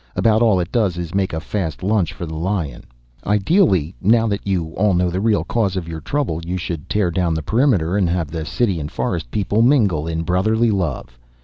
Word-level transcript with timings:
About 0.15 0.41
all 0.41 0.59
it 0.59 0.71
does 0.71 0.97
is 0.97 1.13
make 1.13 1.31
a 1.31 1.39
fast 1.39 1.83
lunch 1.83 2.11
for 2.11 2.25
the 2.25 2.33
lion. 2.35 2.85
Ideally, 3.23 3.93
now 4.01 4.25
that 4.25 4.47
you 4.47 4.73
all 4.73 4.95
know 4.95 5.11
the 5.11 5.21
real 5.21 5.43
causes 5.43 5.77
of 5.77 5.87
your 5.87 6.01
trouble, 6.01 6.41
you 6.43 6.57
should 6.57 6.89
tear 6.89 7.11
down 7.11 7.35
the 7.35 7.43
perimeter 7.43 7.95
and 7.95 8.09
have 8.09 8.31
the 8.31 8.43
city 8.43 8.79
and 8.79 8.91
forest 8.91 9.29
people 9.29 9.61
mingle 9.61 10.07
in 10.07 10.23
brotherly 10.23 10.71
love. 10.71 11.19